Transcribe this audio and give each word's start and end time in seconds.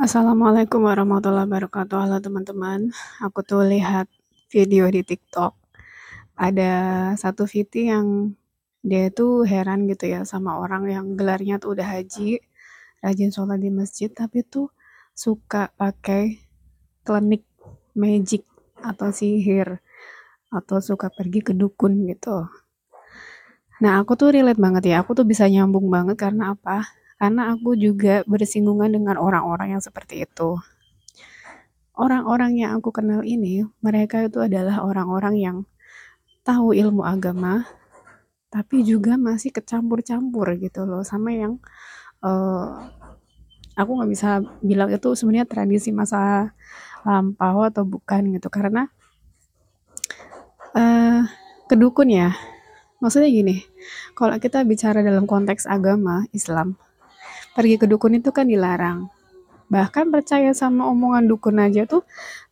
Assalamualaikum 0.00 0.88
warahmatullahi 0.88 1.44
wabarakatuh. 1.44 1.92
Halo 1.92 2.24
teman-teman. 2.24 2.88
Aku 3.20 3.44
tuh 3.44 3.68
lihat 3.68 4.08
video 4.48 4.88
di 4.88 5.04
TikTok. 5.04 5.52
Ada 6.40 6.72
satu 7.20 7.44
VT 7.44 7.92
yang 7.92 8.32
dia 8.80 9.12
tuh 9.12 9.44
heran 9.44 9.84
gitu 9.92 10.08
ya 10.08 10.24
sama 10.24 10.56
orang 10.56 10.88
yang 10.88 11.06
gelarnya 11.20 11.60
tuh 11.60 11.76
udah 11.76 11.84
haji, 11.84 12.40
rajin 13.04 13.28
sholat 13.28 13.60
di 13.60 13.68
masjid, 13.68 14.08
tapi 14.08 14.40
tuh 14.40 14.72
suka 15.12 15.68
pakai 15.76 16.48
klinik 17.04 17.44
magic 17.92 18.48
atau 18.80 19.12
sihir 19.12 19.84
atau 20.48 20.80
suka 20.80 21.12
pergi 21.12 21.44
ke 21.44 21.52
dukun 21.52 22.08
gitu. 22.08 22.48
Nah, 23.84 24.00
aku 24.00 24.16
tuh 24.16 24.32
relate 24.32 24.56
banget 24.56 24.96
ya. 24.96 25.04
Aku 25.04 25.12
tuh 25.12 25.28
bisa 25.28 25.44
nyambung 25.44 25.92
banget 25.92 26.16
karena 26.16 26.56
apa? 26.56 26.88
Karena 27.20 27.52
aku 27.52 27.76
juga 27.76 28.24
bersinggungan 28.24 28.96
dengan 28.96 29.20
orang-orang 29.20 29.76
yang 29.76 29.82
seperti 29.84 30.24
itu. 30.24 30.56
Orang-orang 31.92 32.56
yang 32.56 32.80
aku 32.80 32.96
kenal 32.96 33.20
ini, 33.20 33.68
mereka 33.84 34.24
itu 34.24 34.40
adalah 34.40 34.80
orang-orang 34.80 35.36
yang 35.36 35.56
tahu 36.40 36.72
ilmu 36.72 37.04
agama, 37.04 37.68
tapi 38.48 38.82
juga 38.82 39.20
masih 39.20 39.52
kecampur-campur 39.52 40.56
gitu 40.58 40.88
loh 40.88 41.04
sama 41.04 41.30
yang 41.30 41.60
uh, 42.24 42.88
aku 43.78 43.90
nggak 43.96 44.10
bisa 44.10 44.42
bilang 44.60 44.90
itu 44.90 45.08
sebenarnya 45.14 45.46
tradisi 45.46 45.94
masa 45.94 46.50
lampau 47.06 47.64
atau 47.64 47.86
bukan 47.86 48.36
gitu 48.36 48.50
karena 48.52 48.90
uh, 50.74 51.24
kedukun 51.70 52.10
ya 52.10 52.34
maksudnya 52.98 53.30
gini 53.30 53.64
kalau 54.18 54.36
kita 54.36 54.66
bicara 54.66 55.00
dalam 55.00 55.24
konteks 55.24 55.64
agama 55.64 56.26
Islam 56.34 56.76
pergi 57.54 57.76
ke 57.80 57.86
dukun 57.90 58.18
itu 58.18 58.30
kan 58.30 58.46
dilarang. 58.46 59.10
Bahkan 59.70 60.10
percaya 60.10 60.50
sama 60.54 60.90
omongan 60.90 61.30
dukun 61.30 61.62
aja 61.62 61.86
tuh 61.86 62.02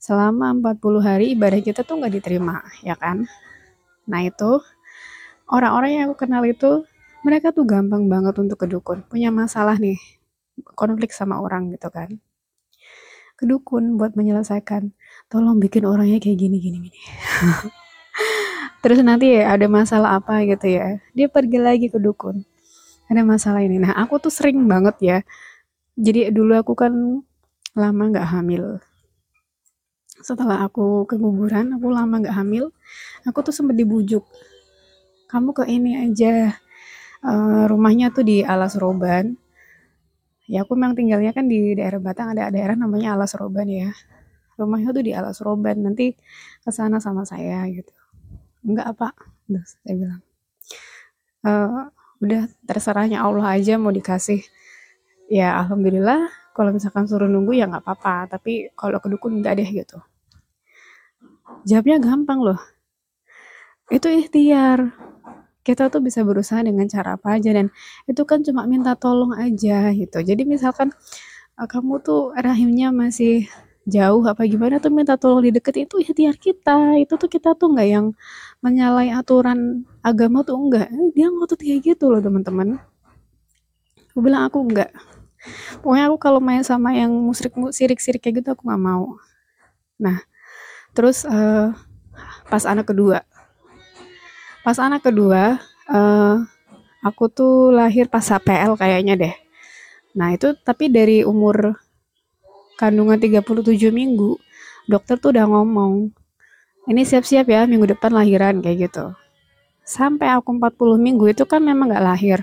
selama 0.00 0.54
40 0.54 1.02
hari 1.02 1.26
ibadah 1.34 1.60
kita 1.60 1.82
tuh 1.82 1.98
nggak 2.00 2.22
diterima, 2.22 2.62
ya 2.86 2.94
kan? 2.94 3.26
Nah 4.06 4.20
itu 4.24 4.62
orang-orang 5.50 5.90
yang 5.90 6.04
aku 6.10 6.26
kenal 6.26 6.42
itu 6.46 6.86
mereka 7.26 7.52
tuh 7.52 7.66
gampang 7.66 8.06
banget 8.06 8.34
untuk 8.40 8.62
ke 8.62 8.66
dukun. 8.70 9.04
Punya 9.06 9.28
masalah 9.34 9.76
nih, 9.76 9.98
konflik 10.78 11.12
sama 11.12 11.42
orang 11.42 11.68
gitu 11.74 11.90
kan. 11.92 12.16
Ke 13.36 13.44
dukun 13.44 13.98
buat 14.00 14.14
menyelesaikan. 14.16 14.94
Tolong 15.30 15.58
bikin 15.62 15.86
orangnya 15.86 16.18
kayak 16.18 16.38
gini 16.38 16.56
gini 16.58 16.78
gini. 16.88 17.00
Terus 18.82 19.04
nanti 19.04 19.36
ya 19.36 19.52
ada 19.52 19.68
masalah 19.68 20.16
apa 20.16 20.40
gitu 20.48 20.66
ya. 20.66 20.98
Dia 21.12 21.28
pergi 21.28 21.58
lagi 21.60 21.86
ke 21.92 22.00
dukun 22.00 22.46
ada 23.10 23.26
masalah 23.26 23.66
ini. 23.66 23.82
Nah, 23.82 23.98
aku 23.98 24.22
tuh 24.22 24.30
sering 24.30 24.62
banget 24.70 24.96
ya. 25.02 25.18
Jadi 25.98 26.30
dulu 26.30 26.54
aku 26.54 26.78
kan 26.78 26.94
lama 27.74 28.02
nggak 28.14 28.28
hamil. 28.30 28.78
Setelah 30.22 30.62
aku 30.62 31.10
keguguran, 31.10 31.74
aku 31.74 31.90
lama 31.90 32.22
nggak 32.22 32.36
hamil. 32.38 32.70
Aku 33.26 33.42
tuh 33.42 33.50
sempat 33.50 33.74
dibujuk. 33.74 34.22
Kamu 35.26 35.50
ke 35.50 35.66
ini 35.66 35.98
aja. 35.98 36.54
Uh, 37.20 37.68
rumahnya 37.68 38.14
tuh 38.14 38.24
di 38.24 38.46
Alas 38.46 38.78
Roban. 38.78 39.34
Ya 40.46 40.62
aku 40.66 40.74
memang 40.78 40.94
tinggalnya 40.94 41.30
kan 41.34 41.46
di 41.46 41.74
daerah 41.78 42.00
Batang 42.00 42.34
ada 42.34 42.50
daerah 42.50 42.74
namanya 42.78 43.18
Alas 43.18 43.34
Roban 43.34 43.66
ya. 43.66 43.90
Rumahnya 44.54 44.94
tuh 44.94 45.04
di 45.04 45.12
Alas 45.12 45.42
Roban. 45.42 45.82
Nanti 45.82 46.14
ke 46.62 46.70
sana 46.70 47.02
sama 47.02 47.26
saya 47.26 47.66
gitu. 47.68 47.92
Enggak 48.62 48.86
apa, 48.92 49.08
terus 49.50 49.76
saya 49.82 49.94
bilang. 49.98 50.22
Uh, 51.40 51.88
udah 52.20 52.46
terserahnya 52.68 53.24
Allah 53.24 53.56
aja 53.56 53.80
mau 53.80 53.90
dikasih. 53.90 54.44
Ya 55.32 55.56
alhamdulillah 55.60 56.28
kalau 56.52 56.70
misalkan 56.76 57.08
suruh 57.08 57.26
nunggu 57.26 57.56
ya 57.56 57.66
nggak 57.66 57.82
apa-apa. 57.84 58.36
Tapi 58.36 58.72
kalau 58.76 59.00
kedukun 59.00 59.40
nggak 59.40 59.54
deh 59.60 59.70
gitu. 59.84 59.98
Jawabnya 61.64 62.00
gampang 62.00 62.40
loh. 62.44 62.60
Itu 63.90 64.06
ikhtiar. 64.06 64.92
Kita 65.60 65.92
tuh 65.92 66.00
bisa 66.00 66.24
berusaha 66.24 66.64
dengan 66.64 66.88
cara 66.88 67.20
apa 67.20 67.36
aja 67.36 67.52
dan 67.52 67.68
itu 68.08 68.22
kan 68.24 68.40
cuma 68.40 68.64
minta 68.64 68.96
tolong 68.96 69.36
aja 69.36 69.92
gitu. 69.92 70.18
Jadi 70.24 70.42
misalkan 70.48 70.88
eh, 71.60 71.68
kamu 71.68 72.00
tuh 72.00 72.32
rahimnya 72.36 72.92
masih 72.92 73.44
jauh 73.88 74.22
apa 74.28 74.44
gimana 74.44 74.76
tuh 74.76 74.92
minta 74.92 75.16
tolong 75.16 75.40
di 75.44 75.50
deket 75.56 75.88
itu 75.88 76.00
ikhtiar 76.02 76.36
kita. 76.36 77.00
Itu 77.00 77.16
tuh 77.16 77.28
kita 77.30 77.56
tuh 77.56 77.72
nggak 77.72 77.88
yang 77.88 78.06
menyalahi 78.64 79.12
aturan 79.14 79.88
agama 80.04 80.44
tuh 80.44 80.56
enggak 80.60 80.88
dia 81.16 81.28
ngotot 81.32 81.60
kayak 81.60 81.94
gitu 81.94 82.12
loh 82.12 82.20
teman-teman. 82.20 82.80
Aku 84.12 84.20
bilang 84.20 84.48
aku 84.48 84.60
enggak 84.64 84.90
pokoknya 85.80 86.04
aku 86.12 86.16
kalau 86.20 86.40
main 86.42 86.60
sama 86.60 86.92
yang 86.92 87.08
musrik 87.12 87.56
sirik-sirik 87.72 88.20
kayak 88.20 88.44
gitu 88.44 88.48
aku 88.52 88.68
nggak 88.68 88.82
mau. 88.82 89.16
Nah 89.96 90.20
terus 90.92 91.24
uh, 91.24 91.72
pas 92.48 92.64
anak 92.68 92.92
kedua. 92.92 93.24
Pas 94.60 94.76
anak 94.76 95.00
kedua 95.08 95.56
uh, 95.88 96.36
aku 97.00 97.32
tuh 97.32 97.72
lahir 97.72 98.12
pas 98.12 98.24
HPL 98.24 98.76
kayaknya 98.76 99.14
deh. 99.16 99.34
Nah 100.16 100.36
itu 100.36 100.52
tapi 100.60 100.92
dari 100.92 101.24
umur 101.24 101.80
kandungan 102.80 103.20
37 103.20 103.44
minggu 103.92 104.40
dokter 104.88 105.20
tuh 105.20 105.36
udah 105.36 105.44
ngomong 105.44 106.08
ini 106.88 107.04
siap-siap 107.04 107.44
ya 107.44 107.68
minggu 107.68 107.92
depan 107.92 108.16
lahiran 108.16 108.64
kayak 108.64 108.88
gitu. 108.88 109.12
Sampai 109.84 110.32
aku 110.32 110.56
40 110.56 110.96
minggu 110.96 111.28
itu 111.28 111.44
kan 111.44 111.60
memang 111.60 111.92
gak 111.92 112.02
lahir. 112.02 112.40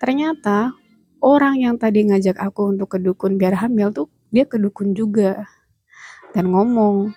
Ternyata 0.00 0.72
orang 1.20 1.60
yang 1.60 1.76
tadi 1.76 2.08
ngajak 2.08 2.40
aku 2.40 2.72
untuk 2.72 2.96
ke 2.96 2.98
dukun 3.00 3.36
biar 3.36 3.60
hamil 3.60 3.92
tuh 3.92 4.08
dia 4.28 4.44
ke 4.44 4.60
dukun 4.60 4.92
juga 4.92 5.48
dan 6.36 6.50
ngomong 6.50 7.16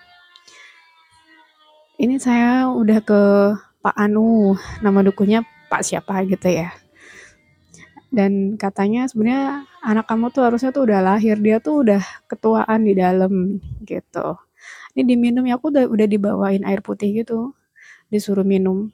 ini 1.98 2.16
saya 2.16 2.70
udah 2.72 3.02
ke 3.02 3.20
Pak 3.82 3.96
Anu 3.98 4.54
nama 4.80 5.02
dukunnya 5.02 5.42
Pak 5.68 5.82
siapa 5.82 6.24
gitu 6.24 6.46
ya 6.48 6.72
dan 8.08 8.56
katanya 8.56 9.04
sebenarnya 9.04 9.68
anak 9.84 10.08
kamu 10.08 10.32
tuh 10.32 10.48
harusnya 10.48 10.72
tuh 10.72 10.88
udah 10.88 11.00
lahir 11.04 11.36
dia 11.36 11.60
tuh 11.60 11.84
udah 11.84 12.00
ketuaan 12.24 12.88
di 12.88 12.96
dalam 12.96 13.60
gitu. 13.84 14.40
Ini 14.96 15.04
diminum 15.04 15.44
ya 15.44 15.60
aku 15.60 15.68
udah 15.68 15.84
udah 15.86 16.06
dibawain 16.08 16.64
air 16.64 16.80
putih 16.80 17.22
gitu 17.22 17.52
disuruh 18.08 18.44
minum. 18.44 18.88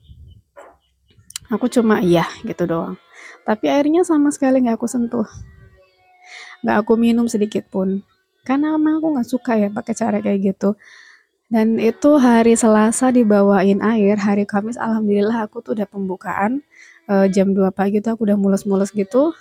Aku 1.48 1.70
cuma 1.70 2.02
iya 2.02 2.26
gitu 2.42 2.66
doang. 2.66 2.98
Tapi 3.46 3.70
airnya 3.70 4.02
sama 4.02 4.34
sekali 4.34 4.64
nggak 4.66 4.82
aku 4.82 4.90
sentuh. 4.90 5.28
Nggak 6.66 6.76
aku 6.82 6.92
minum 6.98 7.30
sedikit 7.30 7.70
pun. 7.70 8.02
Karena 8.42 8.74
emang 8.74 8.98
aku 8.98 9.14
nggak 9.14 9.28
suka 9.28 9.52
ya 9.54 9.68
pakai 9.70 9.94
cara 9.94 10.18
kayak 10.18 10.40
gitu. 10.42 10.74
Dan 11.46 11.78
itu 11.78 12.18
hari 12.18 12.58
Selasa 12.58 13.14
dibawain 13.14 13.78
air 13.84 14.18
hari 14.18 14.42
Kamis 14.42 14.74
alhamdulillah 14.74 15.46
aku 15.46 15.62
tuh 15.62 15.78
udah 15.78 15.86
pembukaan 15.86 16.64
e, 17.08 17.14
jam 17.32 17.52
2 17.52 17.70
pagi 17.72 18.00
tuh 18.00 18.16
aku 18.16 18.28
udah 18.28 18.38
mules-mules 18.38 18.90
gitu. 18.92 19.32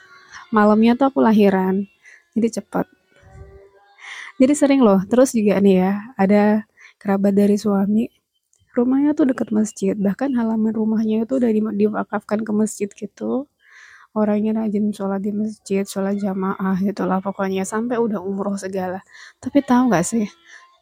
Malamnya 0.53 0.93
tuh 0.99 1.09
aku 1.09 1.19
lahiran. 1.23 1.87
Jadi 2.35 2.61
cepet. 2.61 2.85
Jadi 4.41 4.53
sering 4.53 4.81
loh. 4.81 5.01
Terus 5.05 5.33
juga 5.33 5.61
nih 5.61 5.75
ya 5.81 5.93
ada 6.17 6.65
kerabat 6.99 7.33
dari 7.37 7.55
suami. 7.57 8.09
Rumahnya 8.73 9.13
tuh 9.13 9.29
deket 9.29 9.53
masjid. 9.53 9.93
Bahkan 9.93 10.33
halaman 10.33 10.73
rumahnya 10.73 11.25
itu 11.25 11.37
udah 11.37 11.49
diwakafkan 11.53 12.41
ke 12.41 12.51
masjid 12.53 12.89
gitu. 12.89 13.45
Orangnya 14.13 14.53
rajin 14.61 14.93
sholat 14.93 15.25
di 15.25 15.33
masjid 15.33 15.85
sholat 15.85 16.17
jamaah 16.21 16.77
gitulah 16.81 17.21
pokoknya. 17.21 17.65
Sampai 17.65 17.97
udah 18.01 18.21
umroh 18.21 18.57
segala. 18.57 19.01
Tapi 19.41 19.61
tahu 19.61 19.89
nggak 19.93 20.05
sih 20.05 20.25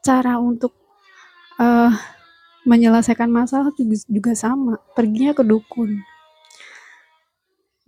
cara 0.04 0.40
untuk 0.40 0.76
uh, 1.60 1.92
menyelesaikan 2.64 3.28
masalah 3.28 3.72
juga, 3.76 3.96
juga 4.08 4.32
sama. 4.36 4.80
Perginya 4.96 5.36
ke 5.36 5.44
dukun 5.44 6.11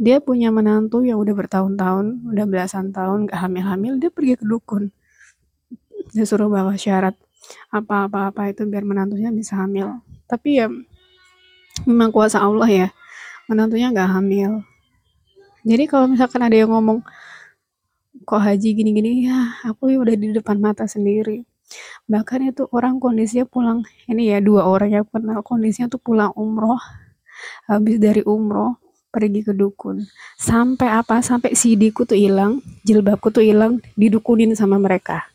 dia 0.04 0.20
punya 0.20 0.52
menantu 0.52 1.00
yang 1.08 1.16
udah 1.16 1.32
bertahun-tahun 1.32 2.28
udah 2.28 2.46
belasan 2.46 2.92
tahun 2.92 3.32
gak 3.32 3.40
hamil-hamil 3.40 3.96
dia 3.96 4.12
pergi 4.12 4.36
ke 4.36 4.44
dukun. 4.44 4.92
Disuruh 6.12 6.52
bawa 6.52 6.76
syarat 6.76 7.16
apa-apa-apa 7.72 8.52
itu 8.52 8.68
biar 8.68 8.84
menantunya 8.84 9.32
bisa 9.32 9.56
hamil. 9.64 10.04
Tapi 10.28 10.60
ya 10.60 10.68
memang 11.88 12.12
kuasa 12.12 12.44
Allah 12.44 12.68
ya 12.68 12.88
menantunya 13.48 13.96
nggak 13.96 14.12
hamil. 14.12 14.68
Jadi 15.64 15.84
kalau 15.88 16.12
misalkan 16.12 16.44
ada 16.44 16.56
yang 16.60 16.76
ngomong 16.76 17.00
kok 18.28 18.44
haji 18.44 18.76
gini-gini? 18.76 19.32
Ya 19.32 19.56
aku 19.64 19.88
udah 19.88 20.16
di 20.20 20.36
depan 20.36 20.60
mata 20.60 20.84
sendiri. 20.84 21.48
Bahkan 22.12 22.52
itu 22.52 22.68
orang 22.76 23.00
kondisinya 23.00 23.48
pulang 23.48 23.88
ini 24.12 24.36
ya 24.36 24.44
dua 24.44 24.68
orang 24.68 25.00
yang 25.00 25.06
kenal 25.08 25.40
kondisinya 25.48 25.88
tuh 25.88 26.04
pulang 26.04 26.36
umroh. 26.36 26.80
Habis 27.72 28.04
dari 28.04 28.20
umroh 28.28 28.83
pergi 29.14 29.46
ke 29.46 29.54
dukun. 29.54 30.02
Sampai 30.42 30.90
apa? 30.90 31.22
Sampai 31.22 31.54
sidiku 31.54 32.02
tuh 32.02 32.18
hilang 32.18 32.66
jilbabku 32.82 33.30
tuh 33.30 33.46
hilang 33.46 33.78
didukunin 33.94 34.58
sama 34.58 34.82
mereka. 34.82 35.30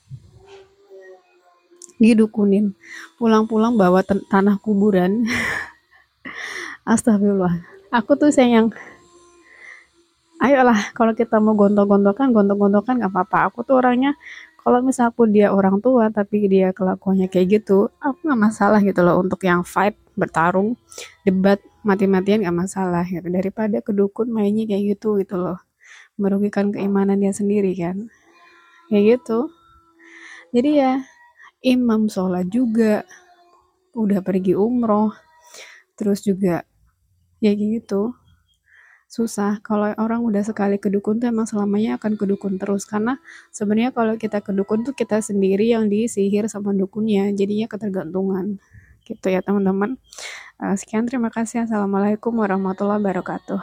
Didukunin. 2.02 2.74
Pulang-pulang 3.22 3.78
bawa 3.78 4.02
tanah 4.02 4.58
kuburan. 4.58 5.22
Astagfirullah. 6.90 7.62
Aku 7.94 8.18
tuh 8.18 8.34
sayang. 8.34 8.74
Ayolah 10.42 10.94
kalau 10.94 11.14
kita 11.14 11.38
mau 11.38 11.54
gontok-gontokan 11.54 12.34
gontok-gontokan 12.34 12.98
gak 12.98 13.14
apa-apa. 13.14 13.38
Aku 13.50 13.62
tuh 13.62 13.78
orangnya 13.78 14.18
kalau 14.68 14.84
misalpun 14.84 15.32
dia 15.32 15.48
orang 15.48 15.80
tua 15.80 16.12
tapi 16.12 16.44
dia 16.44 16.76
kelakuannya 16.76 17.32
kayak 17.32 17.62
gitu 17.62 17.88
aku 18.04 18.18
nggak 18.20 18.36
masalah 18.36 18.84
gitu 18.84 19.00
loh 19.00 19.16
untuk 19.16 19.40
yang 19.48 19.64
fight 19.64 19.96
bertarung 20.18 20.74
debat 21.22 21.62
mati-matian 21.86 22.42
gak 22.42 22.58
masalah 22.58 23.06
gitu. 23.06 23.30
Daripada 23.30 23.78
kedukun 23.80 24.28
mainnya 24.34 24.66
kayak 24.66 24.98
gitu 24.98 25.16
gitu 25.22 25.38
loh. 25.38 25.58
Merugikan 26.18 26.74
keimanan 26.74 27.22
dia 27.22 27.30
sendiri 27.30 27.72
kan. 27.78 28.10
Kayak 28.90 29.22
gitu. 29.22 29.48
Jadi 30.50 30.70
ya 30.82 30.92
imam 31.62 32.10
sholat 32.10 32.50
juga. 32.50 33.06
Udah 33.94 34.20
pergi 34.20 34.58
umroh. 34.58 35.14
Terus 35.94 36.26
juga 36.26 36.66
ya 37.38 37.54
gitu. 37.54 38.12
Susah. 39.08 39.64
Kalau 39.64 39.88
orang 39.96 40.20
udah 40.20 40.44
sekali 40.44 40.76
kedukun 40.76 41.16
tuh 41.16 41.32
emang 41.32 41.48
selamanya 41.48 41.96
akan 41.96 42.20
kedukun 42.20 42.60
terus. 42.60 42.84
Karena 42.84 43.16
sebenarnya 43.54 43.96
kalau 43.96 44.20
kita 44.20 44.44
kedukun 44.44 44.84
tuh 44.84 44.92
kita 44.92 45.24
sendiri 45.24 45.72
yang 45.72 45.88
disihir 45.88 46.44
sama 46.52 46.76
dukunnya. 46.76 47.32
Jadinya 47.32 47.70
ketergantungan 47.70 48.60
gitu 49.08 49.26
ya 49.32 49.40
teman-teman. 49.40 49.96
Uh, 50.60 50.74
sekian 50.76 51.08
terima 51.08 51.32
kasih. 51.32 51.64
Assalamualaikum 51.64 52.36
warahmatullahi 52.36 53.00
wabarakatuh 53.00 53.60